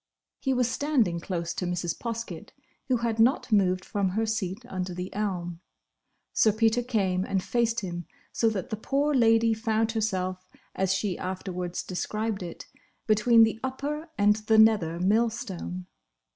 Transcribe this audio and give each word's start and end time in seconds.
He 0.39 0.51
was 0.51 0.67
standing 0.67 1.19
close 1.19 1.53
to 1.53 1.67
Mrs. 1.67 1.95
Poskett, 1.95 2.53
who 2.87 2.97
had 3.05 3.19
not 3.19 3.51
moved 3.51 3.85
from 3.85 4.09
her 4.09 4.25
seat 4.25 4.65
under 4.67 4.95
the 4.95 5.13
elm. 5.13 5.59
Sir 6.33 6.51
Peter 6.51 6.81
came 6.81 7.23
and 7.23 7.43
faced 7.43 7.81
him, 7.81 8.07
so 8.33 8.49
that 8.49 8.71
the 8.71 8.77
poor 8.77 9.13
lady 9.13 9.53
found 9.53 9.91
herself, 9.91 10.49
as 10.73 10.91
she 10.91 11.19
afterwards 11.19 11.83
described 11.83 12.41
it, 12.41 12.65
between 13.05 13.43
the 13.43 13.59
upper 13.63 14.09
and 14.17 14.37
the 14.47 14.57
nether 14.57 14.99
millstone. 14.99 15.85